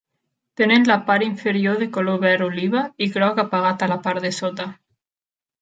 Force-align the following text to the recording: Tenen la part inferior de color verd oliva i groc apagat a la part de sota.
Tenen 0.61 0.87
la 0.91 0.95
part 1.09 1.25
inferior 1.25 1.77
de 1.83 1.89
color 1.99 2.17
verd 2.25 2.47
oliva 2.47 2.83
i 3.07 3.11
groc 3.19 3.45
apagat 3.47 3.89
a 3.89 3.93
la 3.95 4.03
part 4.09 4.29
de 4.29 4.37
sota. 4.43 4.71